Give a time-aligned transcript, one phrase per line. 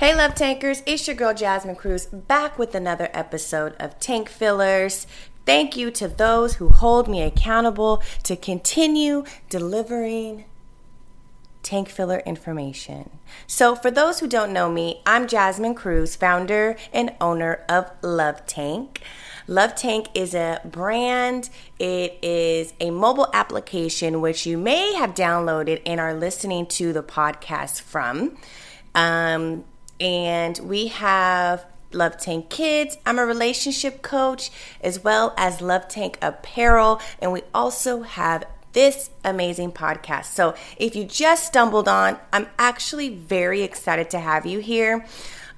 [0.00, 5.08] Hey, love tankers, it's your girl Jasmine Cruz back with another episode of Tank Fillers.
[5.44, 10.44] Thank you to those who hold me accountable to continue delivering
[11.64, 13.10] tank filler information.
[13.48, 18.46] So, for those who don't know me, I'm Jasmine Cruz, founder and owner of Love
[18.46, 19.02] Tank.
[19.48, 25.82] Love Tank is a brand, it is a mobile application which you may have downloaded
[25.84, 28.38] and are listening to the podcast from.
[28.94, 29.64] Um,
[30.00, 32.98] and we have Love Tank Kids.
[33.06, 37.00] I'm a relationship coach as well as Love Tank Apparel.
[37.20, 40.26] And we also have this amazing podcast.
[40.26, 45.06] So if you just stumbled on, I'm actually very excited to have you here.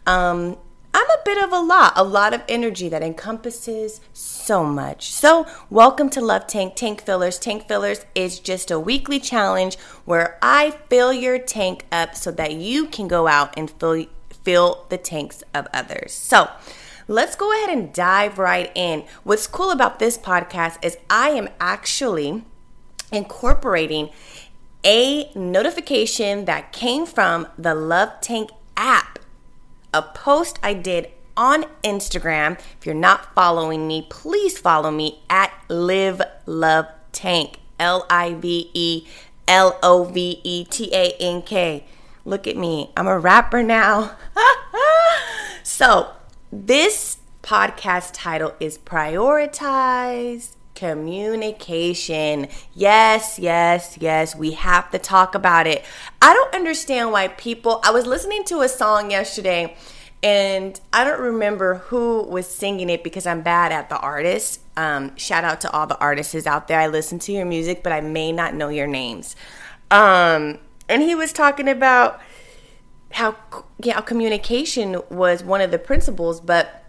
[0.07, 0.57] Um,
[0.93, 5.13] I'm a bit of a lot, a lot of energy that encompasses so much.
[5.13, 7.39] So, welcome to Love Tank Tank Fillers.
[7.39, 12.55] Tank Fillers is just a weekly challenge where I fill your tank up so that
[12.55, 14.05] you can go out and fill
[14.43, 16.13] fill the tanks of others.
[16.13, 16.49] So,
[17.09, 19.05] let's go ahead and dive right in.
[19.25, 22.45] What's cool about this podcast is I am actually
[23.13, 24.11] incorporating
[24.85, 29.19] a notification that came from the Love Tank app
[29.93, 32.59] a post I did on Instagram.
[32.79, 37.59] If you're not following me, please follow me at Live Love Tank.
[37.79, 39.07] L I V E
[39.49, 41.85] L O V E T A N K.
[42.25, 42.91] Look at me.
[42.97, 44.17] I'm a rapper now.
[45.63, 46.13] so,
[46.53, 52.49] this podcast title is Prioritize Communication.
[52.75, 54.37] Yes, yes, yes.
[54.37, 55.85] We have to talk about it.
[56.21, 57.81] I don't understand why people.
[57.85, 59.77] I was listening to a song yesterday
[60.23, 64.61] and I don't remember who was singing it because I'm bad at the artist.
[64.77, 66.79] Um, shout out to all the artists out there.
[66.79, 69.35] I listen to your music, but I may not know your names.
[69.91, 70.59] Um,
[70.91, 72.21] and he was talking about
[73.13, 73.37] how
[73.83, 76.85] yeah, communication was one of the principles, but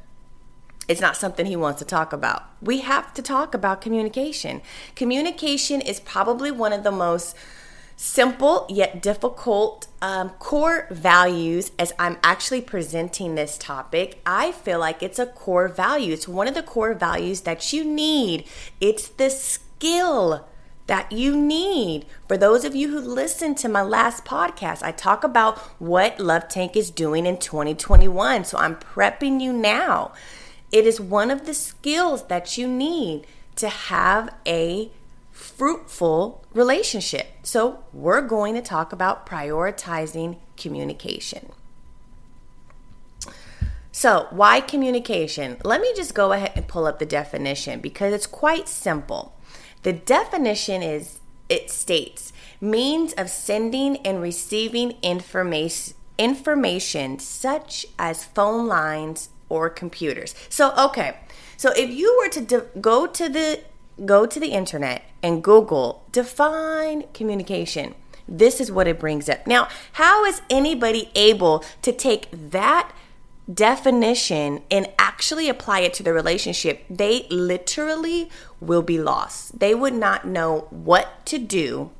[0.87, 2.43] it's not something he wants to talk about.
[2.61, 4.61] We have to talk about communication.
[4.95, 7.35] Communication is probably one of the most
[7.95, 14.19] simple yet difficult um, core values as I'm actually presenting this topic.
[14.25, 16.11] I feel like it's a core value.
[16.11, 18.47] It's one of the core values that you need.
[18.79, 20.47] It's the skill
[20.91, 22.05] that you need.
[22.27, 26.49] For those of you who listened to my last podcast, I talk about what Love
[26.49, 28.43] Tank is doing in 2021.
[28.43, 30.11] So I'm prepping you now.
[30.69, 33.25] It is one of the skills that you need
[33.55, 34.91] to have a
[35.31, 37.27] fruitful relationship.
[37.41, 41.53] So, we're going to talk about prioritizing communication.
[43.93, 45.57] So, why communication?
[45.63, 49.37] Let me just go ahead and pull up the definition because it's quite simple.
[49.83, 51.19] The definition is
[51.49, 60.33] it states means of sending and receiving information information such as phone lines, or computers.
[60.49, 61.17] So, okay.
[61.57, 63.59] So if you were to de- go to the
[64.05, 67.93] go to the internet and Google define communication,
[68.27, 69.45] this is what it brings up.
[69.45, 72.91] Now, how is anybody able to take that
[73.51, 76.85] definition and actually apply it to the relationship?
[76.89, 78.29] They literally
[78.59, 79.59] will be lost.
[79.59, 81.91] They would not know what to do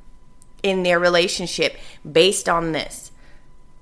[0.62, 1.76] in their relationship
[2.10, 3.10] based on this.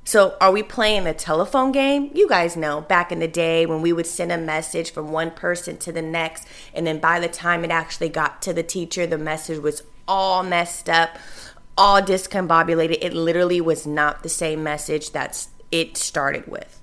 [0.05, 2.11] So, are we playing the telephone game?
[2.15, 5.31] You guys know back in the day when we would send a message from one
[5.31, 9.07] person to the next, and then by the time it actually got to the teacher,
[9.07, 11.19] the message was all messed up,
[11.79, 12.99] all discombobulated.
[13.03, 16.80] It literally was not the same message that it started with.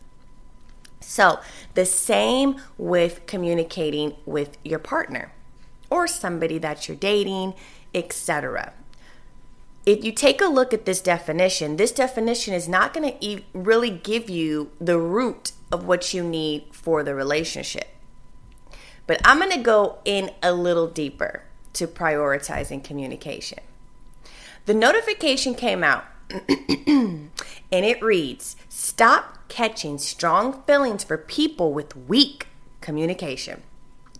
[1.07, 1.39] So,
[1.73, 5.31] the same with communicating with your partner
[5.89, 7.53] or somebody that you're dating,
[7.95, 8.73] etc
[9.87, 13.45] if you take a look at this definition, this definition is not going to e-
[13.53, 17.87] really give you the root of what you need for the relationship.
[19.07, 23.59] But I'm going to go in a little deeper to prioritizing communication.
[24.65, 27.31] The notification came out and
[27.71, 32.47] it reads Stop catching strong feelings for people with weak
[32.81, 33.63] communication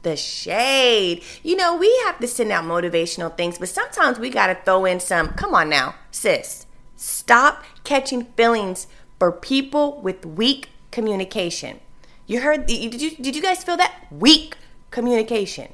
[0.04, 1.24] the shade.
[1.44, 4.86] You know, we have to send out motivational things, but sometimes we got to throw
[4.86, 6.66] in some, come on now, sis.
[6.96, 8.88] Stop catching feelings
[9.20, 11.80] for people with weak communication.
[12.26, 14.58] You heard did you did you guys feel that weak
[14.92, 15.72] communication?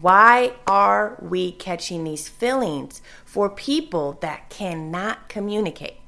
[0.00, 5.99] Why are we catching these feelings for people that cannot communicate?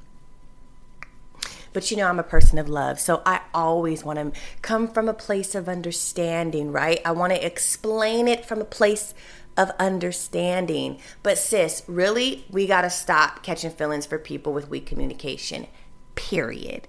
[1.72, 3.00] But you know, I'm a person of love.
[3.00, 7.00] So I always want to come from a place of understanding, right?
[7.04, 9.14] I want to explain it from a place
[9.56, 10.98] of understanding.
[11.22, 15.66] But sis, really, we got to stop catching feelings for people with weak communication.
[16.14, 16.88] Period.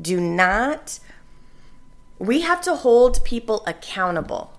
[0.00, 1.00] do not,
[2.18, 4.52] we have to hold people accountable.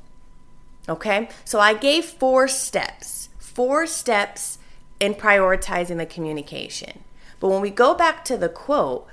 [0.89, 1.29] Okay?
[1.45, 4.57] So I gave four steps, four steps
[4.99, 7.03] in prioritizing the communication.
[7.39, 9.07] But when we go back to the quote,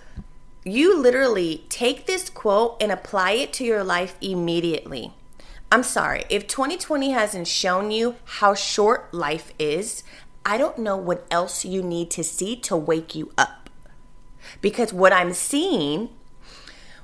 [0.64, 5.12] you literally take this quote and apply it to your life immediately.
[5.70, 10.02] I'm sorry, if 2020 hasn't shown you how short life is,
[10.46, 13.69] I don't know what else you need to see to wake you up.
[14.61, 16.11] Because what I'm seeing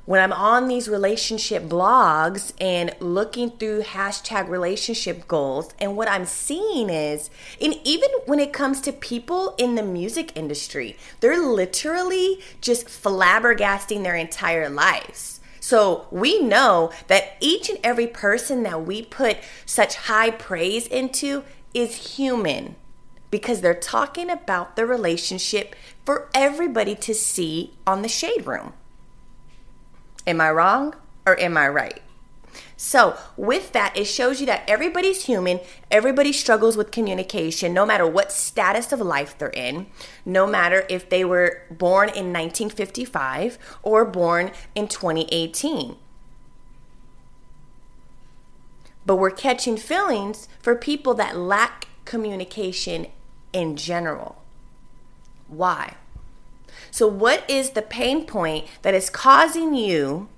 [0.06, 6.24] when I'm on these relationship blogs and looking through hashtag relationship goals, and what I'm
[6.26, 7.30] seeing is,
[7.60, 14.02] and even when it comes to people in the music industry, they're literally just flabbergasting
[14.02, 15.40] their entire lives.
[15.60, 19.36] So we know that each and every person that we put
[19.66, 21.44] such high praise into
[21.74, 22.76] is human
[23.30, 28.72] because they're talking about the relationship for everybody to see on the shade room.
[30.30, 30.94] Am I wrong
[31.26, 32.00] or am I right?
[32.76, 35.58] So, with that, it shows you that everybody's human,
[35.90, 39.88] everybody struggles with communication, no matter what status of life they're in,
[40.24, 45.96] no matter if they were born in 1955 or born in 2018.
[49.04, 53.08] But we're catching feelings for people that lack communication
[53.52, 54.40] in general.
[55.48, 55.96] Why?
[56.90, 60.28] So, what is the pain point that is causing you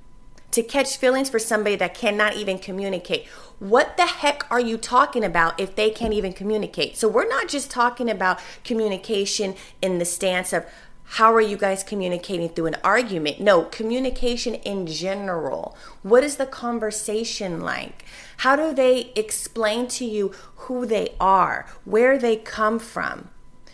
[0.50, 3.26] to catch feelings for somebody that cannot even communicate?
[3.58, 6.96] What the heck are you talking about if they can't even communicate?
[6.96, 10.66] So, we're not just talking about communication in the stance of
[11.04, 13.38] how are you guys communicating through an argument?
[13.38, 15.76] No, communication in general.
[16.02, 18.04] What is the conversation like?
[18.38, 23.28] How do they explain to you who they are, where they come from?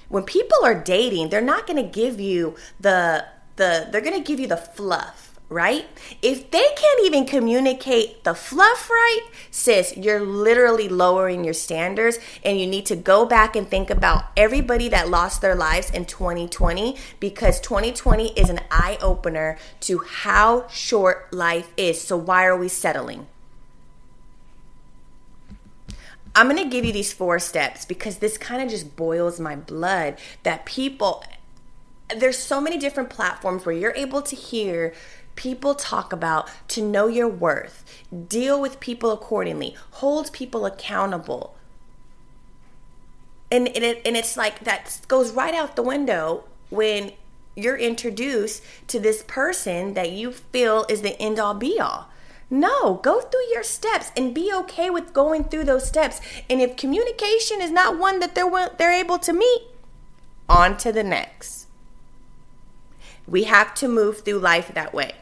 [0.09, 3.27] When people are dating, they're not going to give you the
[3.57, 5.87] the they're going to give you the fluff, right?
[6.23, 12.59] If they can't even communicate the fluff right, sis, you're literally lowering your standards and
[12.59, 16.97] you need to go back and think about everybody that lost their lives in 2020
[17.21, 22.01] because 2020 is an eye opener to how short life is.
[22.01, 23.27] So why are we settling?
[26.38, 29.56] I'm going to give you these four steps because this kind of just boils my
[29.56, 31.25] blood that people,
[32.17, 34.94] there's so many different platforms where you're able to hear
[35.35, 37.85] people talk about to know your worth,
[38.29, 41.56] deal with people accordingly, hold people accountable.
[43.50, 47.14] And, and, it, and it's like that goes right out the window when
[47.56, 52.11] you're introduced to this person that you feel is the end all be all.
[52.50, 56.21] No, go through your steps and be okay with going through those steps.
[56.49, 59.62] And if communication is not one that they're they're able to meet,
[60.49, 61.67] on to the next.
[63.27, 65.12] We have to move through life that way.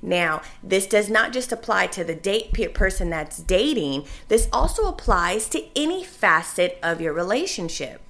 [0.00, 4.04] Now, this does not just apply to the date person that's dating.
[4.28, 8.00] This also applies to any facet of your relationship.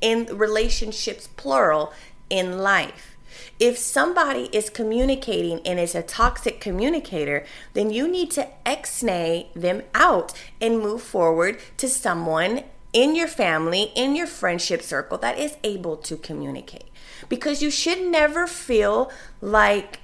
[0.00, 1.92] In relationships plural
[2.30, 3.15] in life.
[3.58, 9.82] If somebody is communicating and is a toxic communicator, then you need to ex-nay them
[9.94, 15.56] out and move forward to someone in your family, in your friendship circle that is
[15.64, 16.88] able to communicate.
[17.28, 19.10] Because you should never feel
[19.40, 20.00] like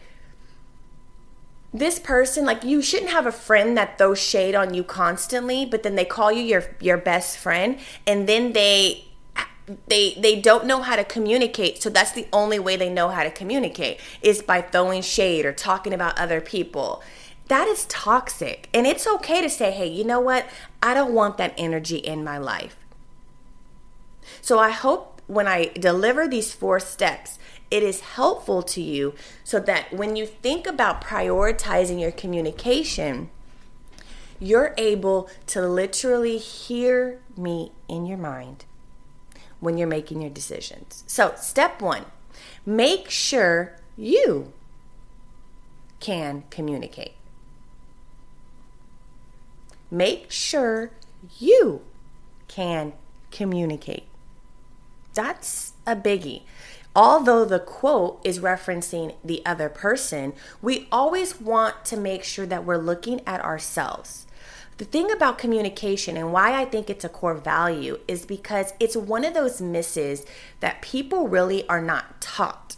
[1.74, 5.82] this person like you shouldn't have a friend that throws shade on you constantly but
[5.82, 9.06] then they call you your your best friend and then they
[9.86, 13.22] they they don't know how to communicate so that's the only way they know how
[13.22, 17.02] to communicate is by throwing shade or talking about other people.
[17.48, 20.46] That is toxic and it's okay to say hey you know what?
[20.82, 22.76] I don't want that energy in my life.
[24.40, 27.38] So i hope when i deliver these four steps
[27.70, 29.14] it is helpful to you
[29.44, 33.30] so that when you think about prioritizing your communication
[34.38, 38.64] you're able to literally hear me in your mind
[39.62, 41.04] when you're making your decisions.
[41.06, 42.04] So, step one
[42.66, 44.52] make sure you
[46.00, 47.14] can communicate.
[49.90, 50.90] Make sure
[51.38, 51.82] you
[52.48, 52.94] can
[53.30, 54.04] communicate.
[55.14, 56.42] That's a biggie.
[56.94, 62.64] Although the quote is referencing the other person, we always want to make sure that
[62.64, 64.26] we're looking at ourselves.
[64.78, 68.96] The thing about communication and why I think it's a core value is because it's
[68.96, 70.24] one of those misses
[70.60, 72.76] that people really are not taught.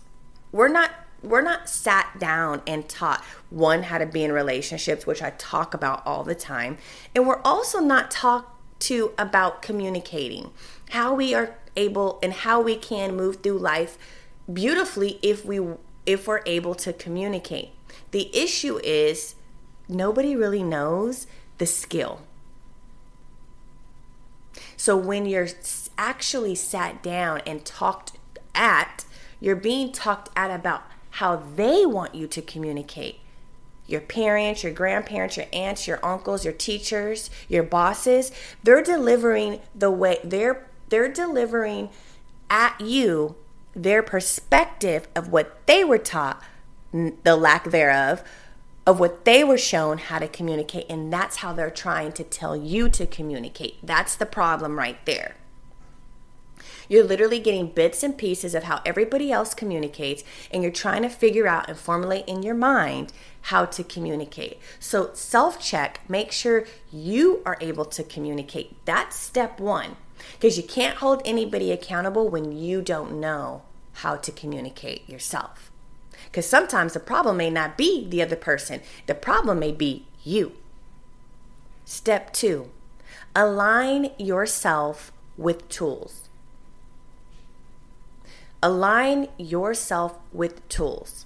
[0.52, 0.90] We're not
[1.22, 5.72] we're not sat down and taught one how to be in relationships, which I talk
[5.72, 6.76] about all the time,
[7.14, 10.50] and we're also not talked to about communicating,
[10.90, 13.96] how we are able and how we can move through life
[14.52, 15.60] beautifully if we
[16.06, 17.70] if we're able to communicate.
[18.10, 19.34] The issue is
[19.88, 21.26] nobody really knows
[21.58, 22.20] the skill.
[24.76, 25.49] So when you're
[25.96, 28.12] actually sat down and talked
[28.54, 29.04] at,
[29.40, 33.20] you're being talked at about how they want you to communicate.
[33.87, 38.32] Your parents, your grandparents, your aunts, your uncles, your teachers, your bosses,
[38.62, 41.90] they're delivering the way they're they're delivering
[42.49, 43.37] at you
[43.75, 46.42] their perspective of what they were taught,
[46.92, 48.23] the lack thereof,
[48.86, 50.86] of what they were shown how to communicate.
[50.90, 53.78] And that's how they're trying to tell you to communicate.
[53.82, 55.36] That's the problem right there.
[56.88, 61.08] You're literally getting bits and pieces of how everybody else communicates, and you're trying to
[61.08, 63.12] figure out and formulate in your mind
[63.42, 64.58] how to communicate.
[64.78, 68.84] So, self check, make sure you are able to communicate.
[68.84, 69.96] That's step one,
[70.32, 73.62] because you can't hold anybody accountable when you don't know
[73.94, 75.70] how to communicate yourself.
[76.34, 80.50] Because sometimes the problem may not be the other person, the problem may be you.
[81.84, 82.70] Step two,
[83.36, 86.28] align yourself with tools.
[88.60, 91.24] Align yourself with tools.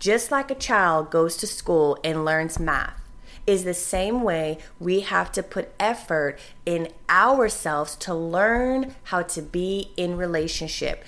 [0.00, 3.00] Just like a child goes to school and learns math,
[3.46, 9.40] is the same way we have to put effort in ourselves to learn how to
[9.40, 11.04] be in relationship.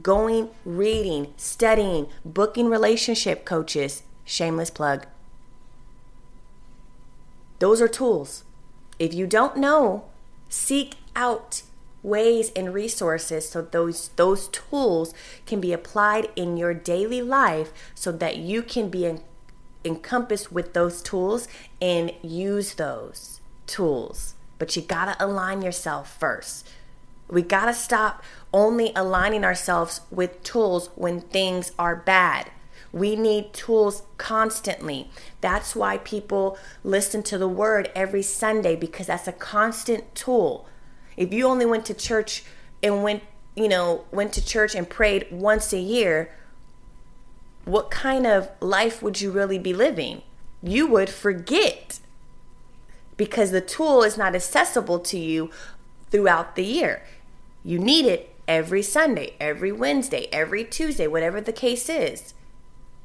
[0.00, 5.06] Going, reading, studying, booking relationship coaches, shameless plug.
[7.58, 8.44] Those are tools.
[8.98, 10.04] If you don't know,
[10.48, 11.62] seek out
[12.02, 15.14] ways and resources so those those tools
[15.46, 19.20] can be applied in your daily life so that you can be in,
[19.84, 21.46] encompassed with those tools
[21.80, 26.68] and use those tools but you got to align yourself first
[27.32, 28.22] we got to stop
[28.52, 32.50] only aligning ourselves with tools when things are bad
[32.92, 35.08] we need tools constantly.
[35.40, 40.66] That's why people listen to the word every Sunday because that's a constant tool.
[41.16, 42.44] If you only went to church
[42.82, 43.22] and went,
[43.56, 46.34] you know, went to church and prayed once a year,
[47.64, 50.22] what kind of life would you really be living?
[50.62, 51.98] You would forget
[53.16, 55.50] because the tool is not accessible to you
[56.10, 57.02] throughout the year.
[57.64, 62.34] You need it every Sunday, every Wednesday, every Tuesday, whatever the case is.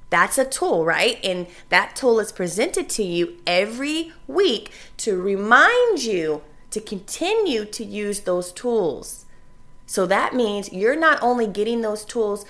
[0.09, 1.19] That's a tool, right?
[1.23, 7.83] And that tool is presented to you every week to remind you to continue to
[7.83, 9.25] use those tools.
[9.85, 12.45] So that means you're not only getting those tools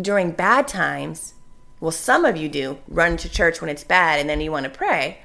[0.00, 1.34] during bad times.
[1.80, 4.64] Well, some of you do run to church when it's bad and then you want
[4.64, 5.18] to pray.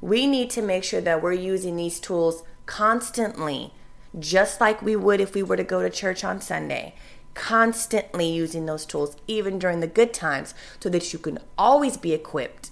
[0.00, 3.72] We need to make sure that we're using these tools constantly,
[4.18, 6.94] just like we would if we were to go to church on Sunday.
[7.34, 12.12] Constantly using those tools, even during the good times, so that you can always be
[12.12, 12.70] equipped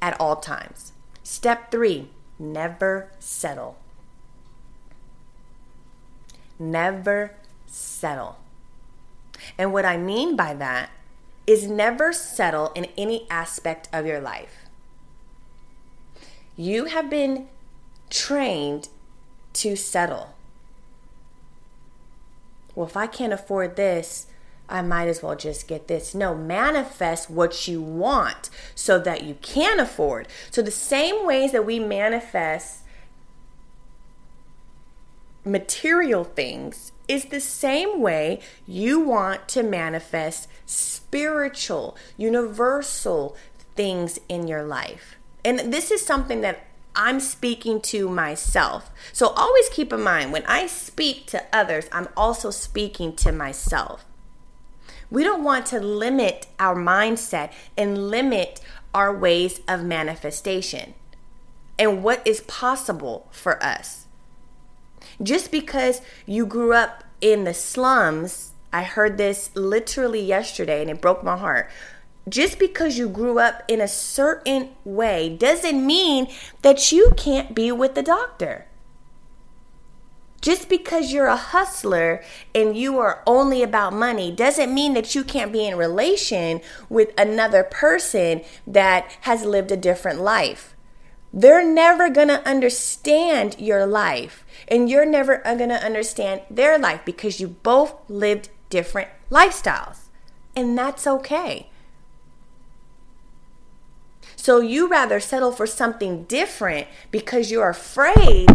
[0.00, 0.92] at all times.
[1.22, 2.08] Step three
[2.38, 3.76] never settle.
[6.58, 7.32] Never
[7.66, 8.38] settle.
[9.58, 10.90] And what I mean by that
[11.46, 14.66] is never settle in any aspect of your life.
[16.56, 17.48] You have been
[18.10, 18.88] trained
[19.54, 20.34] to settle.
[22.74, 24.26] Well, if I can't afford this,
[24.68, 26.14] I might as well just get this.
[26.14, 30.28] No, manifest what you want so that you can afford.
[30.50, 32.84] So, the same ways that we manifest
[35.44, 43.36] material things is the same way you want to manifest spiritual, universal
[43.74, 45.16] things in your life.
[45.44, 46.66] And this is something that
[47.02, 48.90] I'm speaking to myself.
[49.14, 54.04] So always keep in mind when I speak to others, I'm also speaking to myself.
[55.10, 58.60] We don't want to limit our mindset and limit
[58.92, 60.92] our ways of manifestation
[61.78, 64.06] and what is possible for us.
[65.22, 71.00] Just because you grew up in the slums, I heard this literally yesterday and it
[71.00, 71.70] broke my heart.
[72.30, 76.28] Just because you grew up in a certain way doesn't mean
[76.62, 78.66] that you can't be with the doctor.
[80.40, 82.22] Just because you're a hustler
[82.54, 87.12] and you are only about money doesn't mean that you can't be in relation with
[87.18, 90.74] another person that has lived a different life.
[91.32, 97.02] They're never going to understand your life, and you're never going to understand their life
[97.04, 100.08] because you both lived different lifestyles.
[100.56, 101.69] And that's okay.
[104.40, 108.48] So you rather settle for something different because you're afraid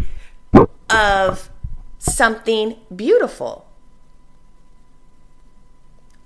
[0.89, 1.51] of
[2.00, 3.68] something beautiful.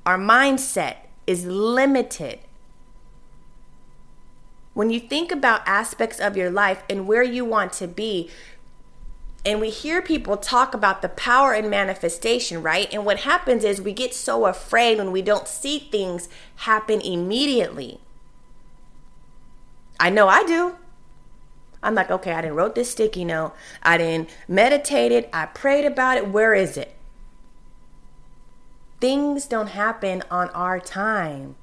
[0.10, 0.96] our mindset
[1.28, 2.40] is limited.
[4.74, 8.28] When you think about aspects of your life and where you want to be,
[9.46, 12.92] and we hear people talk about the power and manifestation, right?
[12.92, 18.00] And what happens is we get so afraid when we don't see things happen immediately.
[20.00, 20.76] I know I do.
[21.82, 23.54] I'm like, okay, I didn't wrote this sticky note.
[23.84, 25.30] I didn't meditate it.
[25.32, 26.28] I prayed about it.
[26.28, 26.96] Where is it?
[29.00, 31.56] Things don't happen on our time.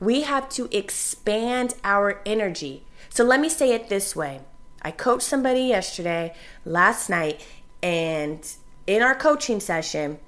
[0.00, 2.84] We have to expand our energy.
[3.10, 4.40] So let me say it this way
[4.82, 7.46] I coached somebody yesterday, last night,
[7.82, 8.46] and
[8.86, 10.18] in our coaching session,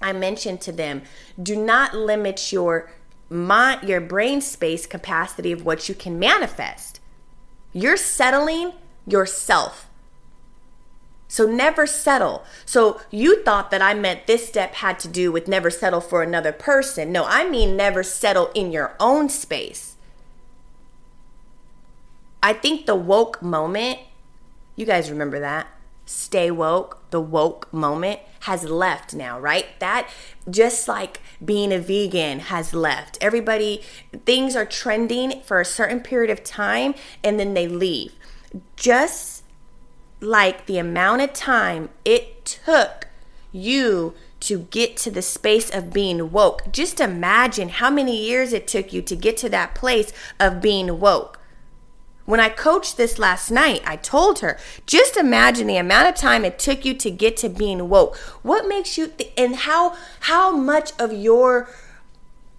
[0.00, 1.02] I mentioned to them
[1.42, 2.90] do not limit your
[3.28, 7.00] mind, your brain space capacity of what you can manifest.
[7.72, 8.72] You're settling
[9.06, 9.88] yourself.
[11.26, 12.44] So never settle.
[12.64, 16.22] So you thought that I meant this step had to do with never settle for
[16.22, 17.10] another person.
[17.10, 19.96] No, I mean never settle in your own space.
[22.40, 23.98] I think the woke moment,
[24.76, 25.66] you guys remember that?
[26.06, 29.66] Stay woke, the woke moment has left now, right?
[29.78, 30.08] That
[30.50, 33.16] just like being a vegan has left.
[33.20, 33.82] Everybody,
[34.26, 38.12] things are trending for a certain period of time and then they leave.
[38.76, 39.44] Just
[40.20, 43.08] like the amount of time it took
[43.50, 46.70] you to get to the space of being woke.
[46.70, 51.00] Just imagine how many years it took you to get to that place of being
[51.00, 51.40] woke.
[52.26, 56.44] When I coached this last night, I told her, just imagine the amount of time
[56.44, 58.16] it took you to get to being woke.
[58.42, 61.68] What makes you th- and how how much of your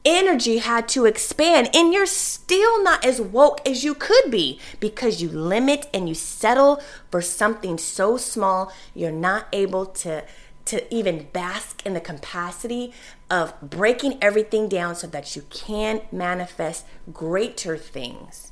[0.05, 5.19] energy had to expand and you're still not as woke as you could be because
[5.19, 6.79] you limit and you settle
[7.10, 10.24] for something so small you're not able to
[10.63, 12.93] to even bask in the capacity
[13.31, 18.51] of breaking everything down so that you can manifest greater things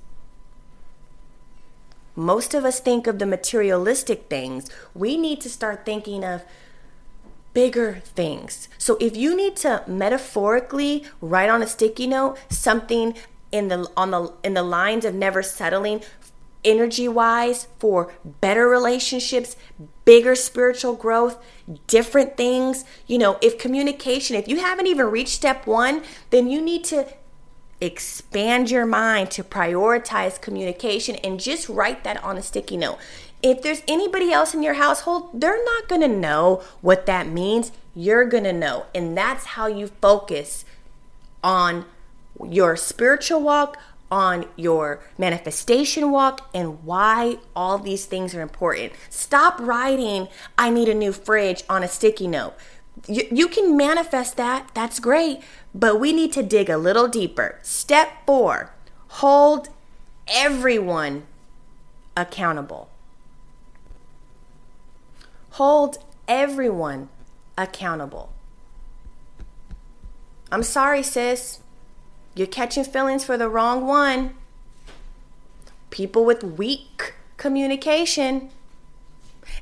[2.16, 4.70] most of us think of the materialistic things.
[4.94, 6.44] We need to start thinking of
[7.54, 8.68] bigger things.
[8.78, 13.16] So if you need to metaphorically write on a sticky note something
[13.52, 16.02] in the on the in the lines of never settling
[16.66, 19.56] energy wise for better relationships,
[20.06, 21.38] bigger spiritual growth,
[21.88, 26.62] different things, you know, if communication, if you haven't even reached step 1, then you
[26.62, 27.06] need to
[27.84, 32.98] expand your mind to prioritize communication and just write that on a sticky note.
[33.42, 37.74] If there's anybody else in your household, they're not to know what that means.
[37.94, 38.86] You're to know.
[38.96, 40.64] And that's how you focus
[41.44, 41.86] on
[42.50, 43.78] your spiritual walk,
[44.10, 48.94] on your manifestation walk, and why all these things are important.
[49.10, 52.54] Stop writing, I need a new fridge on a sticky note.
[53.08, 55.42] You, you can manifest that, that's great,
[55.74, 57.60] but we need to dig a little deeper.
[57.62, 58.74] Step four
[59.08, 59.70] hold
[60.28, 61.24] everyone
[62.18, 62.90] accountable.
[65.52, 67.10] Hold everyone
[67.58, 68.32] accountable.
[70.52, 71.60] I'm sorry, sis.
[72.36, 74.36] You're catching feelings for the wrong one.
[75.92, 78.50] People with weak communication,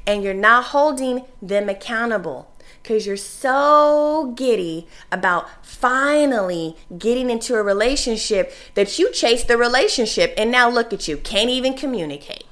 [0.08, 2.51] and you're not holding them accountable
[2.82, 10.34] because you're so giddy about finally getting into a relationship that you chase the relationship
[10.38, 12.46] and now look at you, can't even communicate.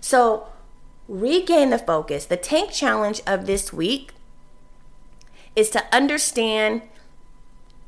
[0.00, 0.48] So,
[1.06, 2.24] regain the focus.
[2.24, 4.12] The tank challenge of this week
[5.54, 6.82] is to understand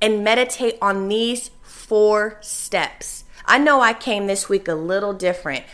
[0.01, 3.25] and meditate on these four steps.
[3.47, 5.65] I know I came this week a little different,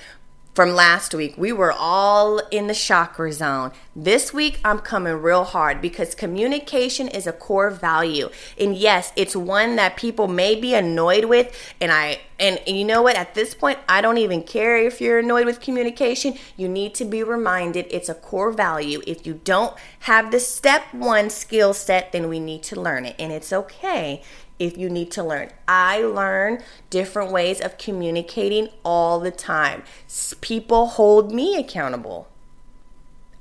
[0.58, 1.38] from last week.
[1.38, 3.70] We were all in the chakra zone.
[3.94, 8.28] This week, I'm coming real hard because communication is a core value.
[8.58, 11.56] And yes, it's one that people may be annoyed with.
[11.80, 13.14] And I, and, you know what?
[13.14, 16.34] At this point, I don't even care if you're annoyed with communication.
[16.56, 19.00] You need to be reminded it's a core value.
[19.06, 23.14] If you don't have the step one skill set, then we need to learn it.
[23.20, 24.24] And it's okay
[24.58, 25.50] if you need to learn.
[25.66, 29.82] I learn different ways of communicating all the time.
[30.40, 32.28] People hold me accountable.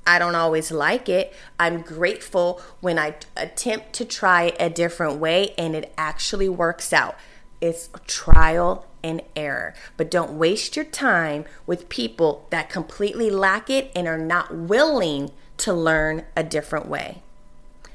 [0.06, 1.34] I don't always like it.
[1.60, 7.16] I'm grateful when I attempt to try a different way and it actually works out.
[7.60, 9.74] It's trial and error.
[9.98, 15.32] But don't waste your time with people that completely lack it and are not willing
[15.58, 17.22] to learn a different way.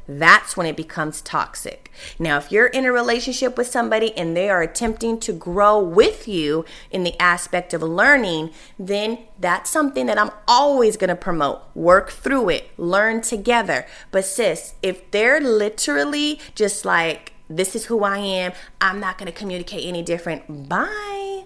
[0.08, 1.90] That's when it becomes toxic.
[2.18, 6.26] Now, if you're in a relationship with somebody and they are attempting to grow with
[6.26, 11.62] you in the aspect of learning, then that's something that I'm always going to promote.
[11.74, 13.86] Work through it, learn together.
[14.10, 19.30] But, sis, if they're literally just like, this is who I am, I'm not going
[19.30, 21.44] to communicate any different, bye.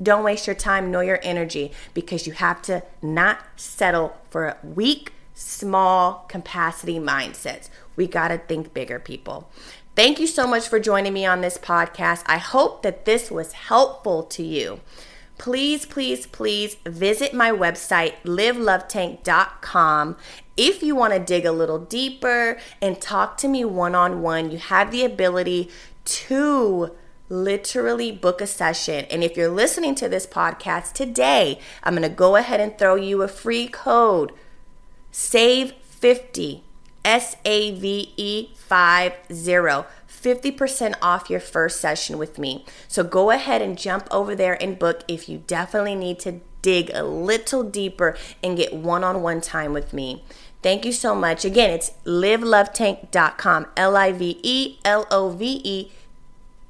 [0.00, 4.56] Don't waste your time nor your energy because you have to not settle for a
[4.62, 7.68] weak, small capacity mindsets.
[7.96, 9.50] We got to think bigger, people.
[9.94, 12.22] Thank you so much for joining me on this podcast.
[12.26, 14.80] I hope that this was helpful to you.
[15.36, 20.16] Please, please, please visit my website, livelovetank.com.
[20.56, 24.50] If you want to dig a little deeper and talk to me one on one,
[24.50, 25.68] you have the ability
[26.04, 26.92] to
[27.28, 29.06] literally book a session.
[29.10, 32.94] And if you're listening to this podcast today, I'm going to go ahead and throw
[32.94, 34.32] you a free code.
[35.12, 36.64] Save 50
[37.04, 39.86] S A V E 50.
[40.22, 42.64] 50% off your first session with me.
[42.86, 46.90] So go ahead and jump over there and book if you definitely need to dig
[46.94, 50.22] a little deeper and get one on one time with me.
[50.62, 51.44] Thank you so much.
[51.44, 53.66] Again, it's livelovetank.com.
[53.76, 55.90] L I V E L O V E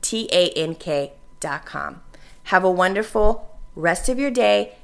[0.01, 2.01] T A N K.com.
[2.45, 4.77] Have a wonderful rest of your day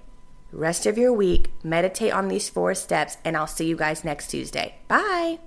[0.52, 4.28] rest of your week, meditate on these four steps, and I'll see you guys next
[4.28, 4.76] Tuesday.
[4.88, 5.38] Bye.